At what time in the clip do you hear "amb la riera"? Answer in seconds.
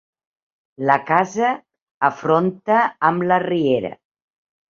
3.11-3.93